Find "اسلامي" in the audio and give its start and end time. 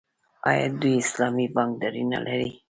1.03-1.45